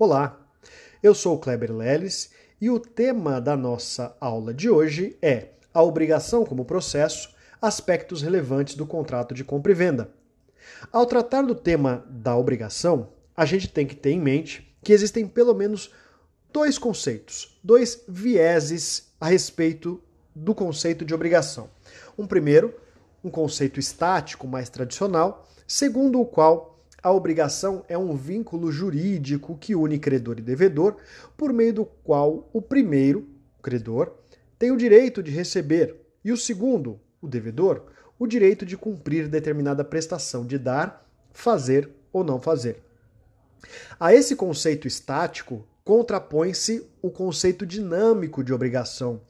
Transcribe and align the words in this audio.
Olá, 0.00 0.38
eu 1.02 1.12
sou 1.12 1.34
o 1.34 1.38
Kleber 1.40 1.74
Leles 1.74 2.30
e 2.60 2.70
o 2.70 2.78
tema 2.78 3.40
da 3.40 3.56
nossa 3.56 4.16
aula 4.20 4.54
de 4.54 4.70
hoje 4.70 5.18
é 5.20 5.48
a 5.74 5.82
obrigação 5.82 6.44
como 6.44 6.64
processo, 6.64 7.34
aspectos 7.60 8.22
relevantes 8.22 8.76
do 8.76 8.86
contrato 8.86 9.34
de 9.34 9.42
compra 9.42 9.72
e 9.72 9.74
venda. 9.74 10.08
Ao 10.92 11.04
tratar 11.04 11.42
do 11.42 11.52
tema 11.52 12.06
da 12.08 12.36
obrigação, 12.36 13.08
a 13.36 13.44
gente 13.44 13.66
tem 13.66 13.88
que 13.88 13.96
ter 13.96 14.12
em 14.12 14.20
mente 14.20 14.72
que 14.84 14.92
existem 14.92 15.26
pelo 15.26 15.52
menos 15.52 15.92
dois 16.52 16.78
conceitos, 16.78 17.58
dois 17.64 18.04
vieses 18.06 19.12
a 19.20 19.26
respeito 19.26 20.00
do 20.32 20.54
conceito 20.54 21.04
de 21.04 21.12
obrigação. 21.12 21.68
Um 22.16 22.24
primeiro, 22.24 22.72
um 23.24 23.30
conceito 23.30 23.80
estático 23.80 24.46
mais 24.46 24.68
tradicional, 24.68 25.48
segundo 25.66 26.20
o 26.20 26.24
qual 26.24 26.77
a 27.02 27.12
obrigação 27.12 27.84
é 27.88 27.96
um 27.96 28.16
vínculo 28.16 28.72
jurídico 28.72 29.56
que 29.56 29.74
une 29.74 29.98
credor 29.98 30.38
e 30.38 30.42
devedor, 30.42 30.96
por 31.36 31.52
meio 31.52 31.72
do 31.72 31.84
qual 31.84 32.48
o 32.52 32.60
primeiro, 32.60 33.28
o 33.58 33.62
credor, 33.62 34.12
tem 34.58 34.72
o 34.72 34.76
direito 34.76 35.22
de 35.22 35.30
receber 35.30 35.94
e 36.24 36.32
o 36.32 36.36
segundo, 36.36 36.98
o 37.22 37.28
devedor, 37.28 37.84
o 38.18 38.26
direito 38.26 38.66
de 38.66 38.76
cumprir 38.76 39.28
determinada 39.28 39.84
prestação 39.84 40.44
de 40.44 40.58
dar, 40.58 41.08
fazer 41.32 41.88
ou 42.12 42.24
não 42.24 42.40
fazer. 42.40 42.82
A 43.98 44.12
esse 44.12 44.34
conceito 44.34 44.88
estático 44.88 45.64
contrapõe-se 45.84 46.84
o 47.00 47.10
conceito 47.10 47.64
dinâmico 47.64 48.42
de 48.42 48.52
obrigação, 48.52 49.20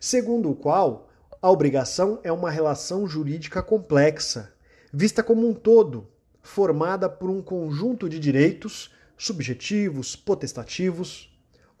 segundo 0.00 0.50
o 0.50 0.56
qual 0.56 1.08
a 1.40 1.50
obrigação 1.50 2.18
é 2.22 2.32
uma 2.32 2.50
relação 2.50 3.06
jurídica 3.06 3.62
complexa, 3.62 4.52
vista 4.92 5.22
como 5.22 5.46
um 5.46 5.54
todo, 5.54 6.08
formada 6.42 7.08
por 7.08 7.30
um 7.30 7.42
conjunto 7.42 8.08
de 8.08 8.18
direitos 8.18 8.90
subjetivos, 9.16 10.14
potestativos, 10.14 11.30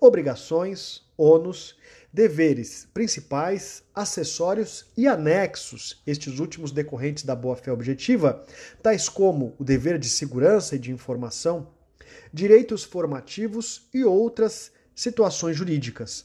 obrigações, 0.00 1.02
ônus, 1.16 1.76
deveres 2.12 2.88
principais, 2.92 3.82
acessórios 3.94 4.86
e 4.96 5.06
anexos, 5.06 6.02
estes 6.06 6.38
últimos 6.38 6.72
decorrentes 6.72 7.24
da 7.24 7.34
boa-fé 7.34 7.70
objetiva, 7.70 8.44
tais 8.82 9.08
como 9.08 9.54
o 9.58 9.64
dever 9.64 9.98
de 9.98 10.08
segurança 10.08 10.76
e 10.76 10.78
de 10.78 10.90
informação, 10.90 11.68
direitos 12.32 12.84
formativos 12.84 13.88
e 13.92 14.04
outras 14.04 14.72
situações 14.94 15.56
jurídicas. 15.56 16.24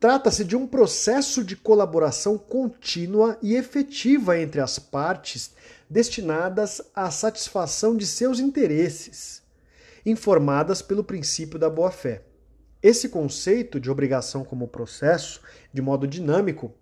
Trata-se 0.00 0.44
de 0.44 0.54
um 0.54 0.64
processo 0.64 1.42
de 1.42 1.56
colaboração 1.56 2.38
contínua 2.38 3.36
e 3.42 3.56
efetiva 3.56 4.38
entre 4.38 4.60
as 4.60 4.78
partes 4.78 5.50
destinadas 5.90 6.80
à 6.94 7.10
satisfação 7.10 7.96
de 7.96 8.06
seus 8.06 8.38
interesses, 8.38 9.42
informadas 10.06 10.80
pelo 10.80 11.02
princípio 11.02 11.58
da 11.58 11.68
boa-fé. 11.68 12.22
Esse 12.80 13.08
conceito 13.08 13.80
de 13.80 13.90
obrigação 13.90 14.44
como 14.44 14.68
processo, 14.68 15.40
de 15.72 15.82
modo 15.82 16.06
dinâmico, 16.06 16.72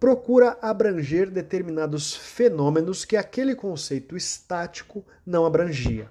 procura 0.00 0.58
abranger 0.60 1.30
determinados 1.30 2.16
fenômenos 2.16 3.04
que 3.04 3.16
aquele 3.16 3.54
conceito 3.54 4.16
estático 4.16 5.04
não 5.24 5.46
abrangia. 5.46 6.10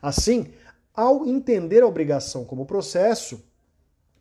Assim, 0.00 0.52
ao 0.94 1.26
entender 1.26 1.82
a 1.82 1.86
obrigação 1.86 2.44
como 2.44 2.64
processo, 2.64 3.44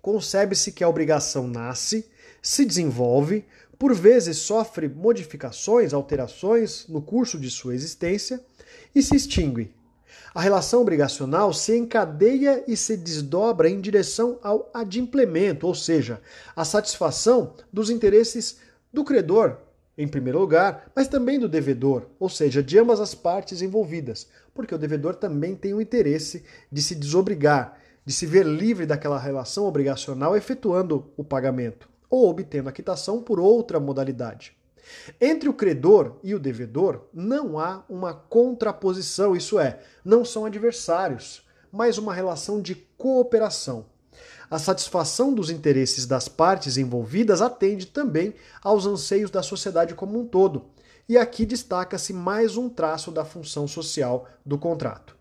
concebe-se 0.06 0.72
que 0.72 0.84
a 0.84 0.88
obrigação 0.88 1.48
nasce, 1.48 2.06
se 2.40 2.64
desenvolve, 2.64 3.44
por 3.80 3.92
vezes 3.92 4.38
sofre 4.38 4.88
modificações, 4.88 5.96
alterações 5.96 6.86
no 6.88 7.02
curso 7.02 7.40
de 7.40 7.50
sua 7.50 7.74
existência 7.74 8.40
e 8.94 9.02
se 9.02 9.16
extingue. 9.16 9.74
A 10.32 10.42
relação 10.42 10.84
obrigacional 10.84 11.52
se 11.52 11.76
encadeia 11.76 12.64
e 12.68 12.78
se 12.78 12.96
desdobra 12.96 13.68
em 13.68 13.82
direção 13.82 14.38
ao 14.44 14.70
adimplemento, 14.76 15.66
ou 15.66 15.74
seja, 15.74 16.22
a 16.56 16.64
satisfação 16.64 17.56
dos 17.74 17.90
interesses 17.90 18.60
do 18.94 19.04
credor, 19.04 19.58
em 19.98 20.08
primeiro 20.08 20.38
lugar, 20.38 20.92
mas 20.96 21.08
também 21.08 21.40
do 21.40 21.50
devedor, 21.50 22.06
ou 22.20 22.30
seja, 22.30 22.62
de 22.62 22.78
ambas 22.78 23.00
as 23.00 23.16
partes 23.16 23.60
envolvidas, 23.60 24.28
porque 24.54 24.76
o 24.76 24.78
devedor 24.78 25.16
também 25.16 25.56
tem 25.56 25.74
o 25.74 25.82
interesse 25.82 26.44
de 26.72 26.84
se 26.84 26.94
desobrigar, 26.94 27.82
de 28.06 28.14
se 28.14 28.26
ver 28.26 28.46
livre 28.46 28.86
daquela 28.86 29.20
relação 29.20 29.66
obrigacional 29.66 30.38
efetuando 30.38 31.12
o 31.18 31.24
pagamento 31.24 31.90
ou 32.10 32.30
obtendo 32.30 32.70
a 32.70 32.72
quitação 32.72 33.22
por 33.22 33.40
outra 33.40 33.80
modalidade. 33.80 34.56
Entre 35.20 35.50
o 35.50 35.54
credor 35.54 36.18
e 36.24 36.36
o 36.36 36.40
devedor 36.40 37.08
não 37.14 37.58
há 37.58 37.84
uma 37.90 38.14
contraposição, 38.14 39.36
isso 39.36 39.60
é, 39.60 39.80
não 40.04 40.24
são 40.24 40.46
adversários, 40.46 41.44
mas 41.72 41.98
uma 41.98 42.14
relação 42.14 42.62
de 42.62 42.76
cooperação. 42.76 43.88
A 44.50 44.60
satisfação 44.60 45.34
dos 45.34 45.50
interesses 45.50 46.06
das 46.06 46.28
partes 46.28 46.78
envolvidas 46.78 47.42
atende 47.42 47.88
também 47.88 48.36
aos 48.62 48.86
anseios 48.86 49.32
da 49.32 49.42
sociedade 49.42 49.96
como 49.96 50.20
um 50.20 50.26
todo. 50.26 50.68
E 51.10 51.18
aqui 51.18 51.46
destaca-se 51.46 52.14
mais 52.14 52.56
um 52.56 52.70
traço 52.70 53.12
da 53.12 53.26
função 53.26 53.68
social 53.68 54.28
do 54.46 54.58
contrato. 54.58 55.16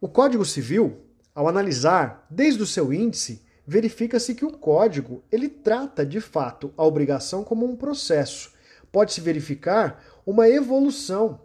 O 0.00 0.08
Código 0.08 0.44
Civil, 0.44 0.98
ao 1.34 1.48
analisar 1.48 2.26
desde 2.30 2.62
o 2.62 2.66
seu 2.66 2.92
índice 2.92 3.42
verifica-se 3.66 4.34
que 4.34 4.44
o 4.44 4.50
código 4.50 5.22
ele 5.30 5.48
trata 5.48 6.04
de 6.04 6.20
fato 6.20 6.72
a 6.76 6.84
obrigação 6.84 7.44
como 7.44 7.64
um 7.64 7.76
processo. 7.76 8.52
Pode-se 8.90 9.20
verificar 9.20 10.04
uma 10.26 10.48
evolução 10.48 11.40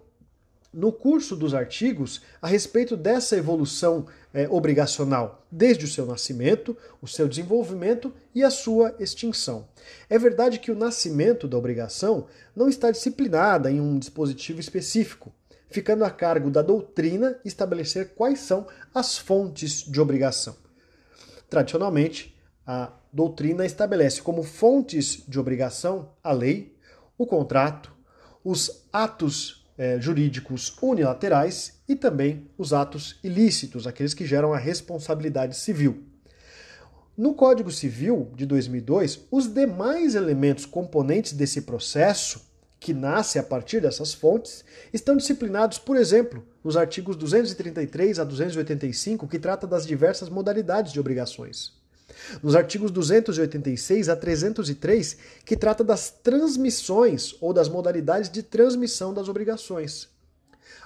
no 0.74 0.92
curso 0.92 1.36
dos 1.36 1.54
artigos 1.54 2.22
a 2.42 2.48
respeito 2.48 2.98
dessa 2.98 3.38
evolução 3.38 4.08
é, 4.34 4.50
obrigacional, 4.50 5.46
desde 5.50 5.86
o 5.86 5.88
seu 5.88 6.06
nascimento, 6.06 6.76
o 7.02 7.08
seu 7.08 7.30
desenvolvimento 7.30 8.12
e 8.34 8.44
a 8.44 8.50
sua 8.50 8.94
extinção. 9.00 9.68
É 10.10 10.20
verdade 10.20 10.60
que 10.60 10.72
o 10.72 10.76
nascimento 10.76 11.48
da 11.48 11.58
obrigação 11.58 12.28
não 12.54 12.68
está 12.68 12.92
disciplinada 12.92 13.72
em 13.72 13.80
um 13.80 13.98
dispositivo 13.98 14.60
específico, 14.60 15.32
ficando 15.70 16.06
a 16.06 16.10
cargo 16.10 16.50
da 16.50 16.62
doutrina 16.62 17.40
estabelecer 17.44 18.14
quais 18.16 18.40
são 18.40 18.68
as 18.94 19.18
fontes 19.18 19.84
de 19.84 20.00
obrigação. 20.00 20.56
Tradicionalmente, 21.50 22.36
a 22.66 22.92
doutrina 23.12 23.66
estabelece 23.66 24.22
como 24.22 24.44
fontes 24.44 25.24
de 25.28 25.40
obrigação 25.40 26.10
a 26.24 26.32
lei, 26.32 26.76
o 27.18 27.26
contrato, 27.26 27.94
os 28.44 28.86
atos 28.92 29.66
eh, 29.78 30.00
jurídicos 30.00 30.76
unilaterais 30.82 31.82
e 31.88 31.96
também 31.96 32.50
os 32.58 32.74
atos 32.74 33.20
ilícitos, 33.24 33.86
aqueles 33.86 34.14
que 34.14 34.26
geram 34.26 34.54
a 34.54 34.58
responsabilidade 34.58 35.56
civil. 35.56 36.04
No 37.18 37.34
Código 37.34 37.72
Civil 37.72 38.30
de 38.36 38.46
2002, 38.46 39.28
os 39.32 39.54
demais 39.54 40.16
elementos 40.16 40.66
componentes 40.66 41.32
desse 41.32 41.62
processo, 41.62 42.42
que 42.86 42.94
nasce 42.94 43.40
a 43.40 43.44
partir 43.44 43.82
dessas 43.82 44.14
fontes, 44.14 44.64
estão 44.94 45.18
disciplinados, 45.18 45.80
por 45.80 45.98
exemplo, 45.98 46.46
nos 46.64 46.78
artigos 46.78 47.16
233 47.16 48.20
a 48.20 48.24
285, 48.24 49.28
que 49.28 49.40
trata 49.40 49.66
das 49.66 49.88
diversas 49.88 50.30
modalidades 50.30 50.94
de 50.94 51.00
obrigações. 51.00 51.74
Nos 52.44 52.56
artigos 52.56 52.92
286 52.92 54.08
a 54.08 54.16
303, 54.16 55.18
que 55.44 55.58
trata 55.58 55.84
das 55.84 56.12
transmissões 56.12 57.36
ou 57.42 57.52
das 57.52 57.68
modalidades 57.68 58.30
de 58.30 58.44
transmissão 58.44 59.16
das 59.16 59.28
obrigações. 59.28 60.08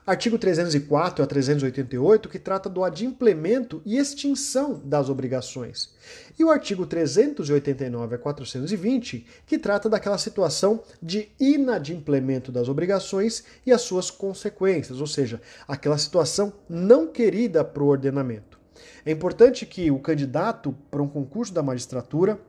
Artigo 0.06 0.38
304 0.38 1.24
a 1.24 1.28
388, 1.28 2.30
que 2.30 2.40
trata 2.40 2.68
do 2.70 2.84
adimplemento 2.84 3.82
e 3.86 3.98
extinção 3.98 4.82
das 4.84 5.10
obrigações. 5.10 5.94
E 6.38 6.44
o 6.44 6.50
artigo 6.50 6.86
389 6.86 8.16
a 8.16 8.18
420, 8.18 9.26
que 9.46 9.60
trata 9.60 9.88
daquela 9.90 10.18
situação 10.18 10.82
de 11.02 11.30
inadimplemento 11.40 12.52
das 12.52 12.68
obrigações 12.70 13.44
e 13.66 13.72
as 13.72 13.82
suas 13.82 14.10
consequências, 14.10 15.00
ou 15.00 15.08
seja, 15.08 15.42
aquela 15.68 15.98
situação 15.98 16.54
não 16.68 17.08
querida 17.08 17.64
para 17.64 17.84
o 17.84 17.88
ordenamento. 17.88 18.60
É 19.06 19.12
importante 19.12 19.66
que 19.66 19.92
o 19.92 20.00
candidato 20.00 20.75
para 20.90 21.02
um 21.02 21.08
concurso 21.08 21.54
da 21.54 21.62
magistratura 21.62 22.40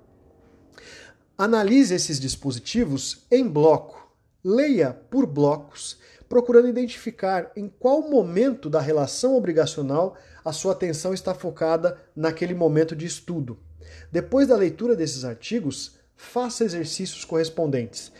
analise 1.37 1.94
esses 1.94 2.21
dispositivos 2.21 3.26
em 3.31 3.49
bloco, 3.49 4.15
leia 4.44 4.93
por 4.93 5.26
blocos 5.26 5.99
procurando 6.31 6.69
identificar 6.69 7.50
em 7.56 7.69
qual 7.69 8.09
momento 8.09 8.71
da 8.71 8.81
relação 8.81 9.37
obrigacional 9.37 10.17
a 10.44 10.53
sua 10.53 10.73
atenção 10.73 11.12
está 11.12 11.35
focada 11.35 11.99
naquele 12.15 12.55
momento 12.55 12.94
de 12.94 13.05
estudo. 13.05 13.59
Depois 14.12 14.47
da 14.47 14.55
leitura 14.55 14.94
desses 14.94 15.25
artigos, 15.25 15.97
faça 16.15 16.62
exercícios 16.62 17.25
correspondentes. 17.25 18.12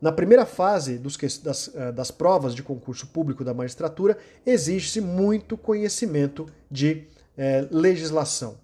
Na 0.00 0.10
primeira 0.10 0.46
fase 0.46 0.96
dos, 0.96 1.18
das, 1.42 1.70
eh, 1.74 1.92
das 1.92 2.10
provas 2.10 2.54
de 2.54 2.62
concurso 2.62 3.08
público 3.08 3.44
da 3.44 3.52
magistratura, 3.52 4.16
exige-se 4.46 5.02
muito 5.02 5.54
conhecimento 5.58 6.46
de 6.70 7.06
eh, 7.36 7.68
legislação. 7.70 8.56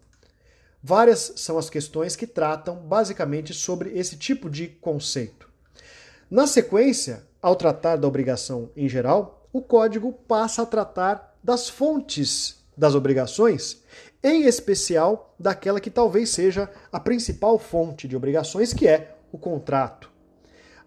Várias 0.83 1.35
são 1.37 1.59
as 1.59 1.69
questões 1.69 2.17
que 2.17 2.27
tratam 2.27 2.77
basicamente 2.77 3.53
sobre 3.53 3.91
esse 3.99 4.17
tipo 4.17 4.49
de 4.49 4.69
conceito. 4.69 5.47
Na 6.31 6.47
sequência, 6.47 7.23
ao 7.45 7.55
tratar 7.55 7.97
da 7.97 8.09
obrigação 8.09 8.71
em 8.75 8.89
geral, 8.89 9.47
o 9.53 9.61
código 9.61 10.11
passa 10.11 10.63
a 10.63 10.67
tratar 10.67 11.37
das 11.45 11.69
fontes 11.69 12.65
das 12.75 12.95
obrigações 12.95 13.83
em 14.23 14.47
especial 14.47 15.37
daquela 15.39 15.79
que 15.79 15.91
talvez 15.91 16.31
seja 16.31 16.71
a 16.91 16.99
principal 16.99 17.59
fonte 17.59 18.09
de 18.09 18.17
obrigações, 18.17 18.73
que 18.73 18.89
é 18.89 19.19
o 19.31 19.37
contrato. 19.37 20.11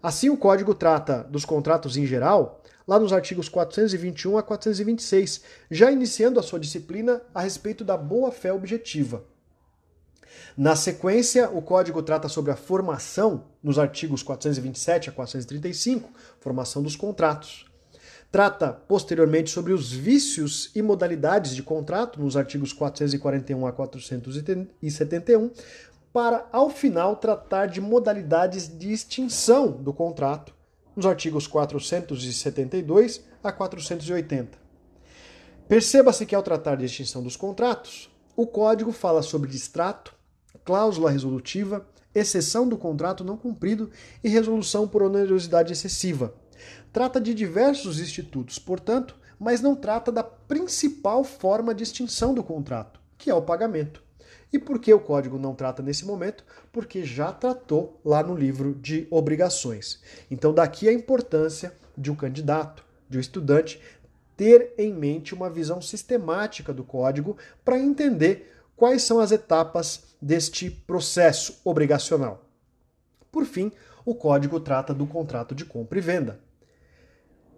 Assim, 0.02 0.30
o 0.30 0.36
Código 0.36 0.74
trata 0.74 1.22
dos 1.30 1.44
contratos 1.44 1.96
em 1.96 2.04
geral, 2.04 2.60
lá 2.88 2.98
nos 2.98 3.12
artigos 3.12 3.48
421 3.48 4.36
a 4.36 4.42
426, 4.42 5.44
já 5.70 5.92
iniciando 5.92 6.40
a 6.40 6.42
sua 6.42 6.58
disciplina 6.58 7.22
a 7.32 7.40
respeito 7.40 7.84
da 7.84 7.96
boa-fé 7.96 8.52
objetiva. 8.52 9.22
Na 10.56 10.74
sequência, 10.74 11.48
o 11.50 11.62
Código 11.62 12.02
trata 12.02 12.28
sobre 12.28 12.50
a 12.50 12.56
formação, 12.56 13.44
nos 13.62 13.78
artigos 13.78 14.22
427 14.22 15.10
a 15.10 15.12
435, 15.12 16.10
formação 16.40 16.82
dos 16.82 16.96
contratos. 16.96 17.66
Trata 18.30 18.72
posteriormente 18.72 19.50
sobre 19.50 19.72
os 19.72 19.90
vícios 19.90 20.70
e 20.74 20.82
modalidades 20.82 21.54
de 21.54 21.62
contrato, 21.62 22.20
nos 22.20 22.36
artigos 22.36 22.72
441 22.72 23.66
a 23.66 23.72
471, 23.72 25.50
para, 26.12 26.46
ao 26.52 26.68
final, 26.68 27.16
tratar 27.16 27.66
de 27.66 27.80
modalidades 27.80 28.68
de 28.68 28.92
extinção 28.92 29.70
do 29.70 29.92
contrato, 29.92 30.54
nos 30.94 31.06
artigos 31.06 31.46
472 31.46 33.22
a 33.42 33.52
480. 33.52 34.58
Perceba-se 35.68 36.26
que, 36.26 36.34
ao 36.34 36.42
tratar 36.42 36.76
de 36.76 36.86
extinção 36.86 37.22
dos 37.22 37.36
contratos, 37.36 38.10
o 38.34 38.46
Código 38.46 38.90
fala 38.90 39.22
sobre 39.22 39.50
distrato, 39.50 40.14
cláusula 40.68 41.10
resolutiva, 41.10 41.86
exceção 42.14 42.68
do 42.68 42.76
contrato 42.76 43.24
não 43.24 43.38
cumprido 43.38 43.90
e 44.22 44.28
resolução 44.28 44.86
por 44.86 45.02
onerosidade 45.02 45.72
excessiva. 45.72 46.34
Trata 46.92 47.18
de 47.18 47.32
diversos 47.32 47.98
institutos, 47.98 48.58
portanto, 48.58 49.16
mas 49.40 49.62
não 49.62 49.74
trata 49.74 50.12
da 50.12 50.22
principal 50.22 51.24
forma 51.24 51.74
de 51.74 51.84
extinção 51.84 52.34
do 52.34 52.44
contrato, 52.44 53.00
que 53.16 53.30
é 53.30 53.34
o 53.34 53.40
pagamento. 53.40 54.02
E 54.52 54.58
por 54.58 54.78
que 54.78 54.92
o 54.92 55.00
código 55.00 55.38
não 55.38 55.54
trata 55.54 55.82
nesse 55.82 56.04
momento? 56.04 56.44
Porque 56.70 57.02
já 57.02 57.32
tratou 57.32 57.98
lá 58.04 58.22
no 58.22 58.36
livro 58.36 58.74
de 58.74 59.08
obrigações. 59.10 60.02
Então, 60.30 60.52
daqui 60.52 60.86
a 60.86 60.92
importância 60.92 61.72
de 61.96 62.10
um 62.10 62.14
candidato, 62.14 62.84
de 63.08 63.16
um 63.16 63.20
estudante, 63.22 63.80
ter 64.36 64.74
em 64.76 64.92
mente 64.92 65.34
uma 65.34 65.48
visão 65.48 65.80
sistemática 65.80 66.74
do 66.74 66.84
código 66.84 67.38
para 67.64 67.78
entender 67.78 68.57
quais 68.78 69.02
são 69.02 69.18
as 69.18 69.32
etapas 69.32 70.04
deste 70.22 70.70
processo 70.70 71.60
obrigacional. 71.64 72.44
Por 73.30 73.44
fim, 73.44 73.72
o 74.06 74.14
código 74.14 74.60
trata 74.60 74.94
do 74.94 75.04
contrato 75.04 75.52
de 75.52 75.64
compra 75.64 75.98
e 75.98 76.00
venda. 76.00 76.40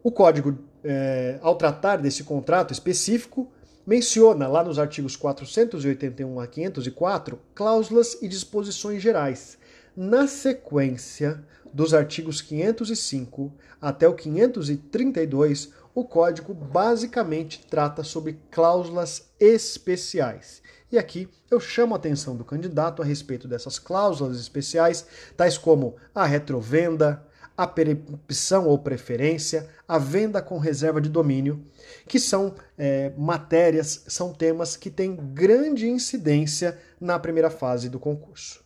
O 0.03 0.11
código, 0.11 0.59
é, 0.83 1.39
ao 1.43 1.57
tratar 1.57 1.99
desse 1.99 2.25
contrato 2.25 2.73
específico, 2.73 3.53
menciona 3.87 4.49
lá 4.49 4.65
nos 4.65 4.79
artigos 4.79 5.15
481 5.15 6.41
a 6.41 6.47
504 6.47 7.39
cláusulas 7.55 8.17
e 8.23 8.27
disposições 8.27 9.03
gerais. 9.03 9.59
Na 9.95 10.27
sequência 10.27 11.45
dos 11.73 11.93
artigos 11.93 12.41
505 12.41 13.53
até 13.79 14.09
o 14.09 14.15
532, 14.15 15.73
o 15.95 16.05
código 16.05 16.55
basicamente 16.55 17.67
trata 17.69 18.03
sobre 18.03 18.39
cláusulas 18.51 19.31
especiais. 19.39 20.63
E 20.91 20.99
aqui 20.99 21.29
eu 21.51 21.61
chamo 21.61 21.95
a 21.95 21.97
atenção 21.97 22.37
do 22.37 22.45
candidato 22.45 23.01
a 23.01 23.05
respeito 23.05 23.47
dessas 23.47 23.79
cláusulas 23.79 24.41
especiais, 24.41 25.07
tais 25.37 25.57
como 25.57 25.97
a 26.15 26.27
retrovenda, 26.27 27.25
a 27.57 27.67
percepção 27.67 28.67
ou 28.67 28.79
preferência, 28.79 29.69
a 29.87 29.99
venda 29.99 30.41
com 30.41 30.59
reserva 30.59 31.01
de 31.01 31.09
domínio, 31.09 31.65
que 32.09 32.19
são 32.19 32.55
é, 32.77 33.13
matérias, 33.17 34.05
são 34.09 34.33
temas 34.33 34.77
que 34.77 34.91
têm 34.91 35.15
grande 35.15 35.89
incidência 35.89 36.79
na 37.01 37.19
primeira 37.19 37.51
fase 37.51 37.89
do 37.89 38.01
concurso. 38.01 38.65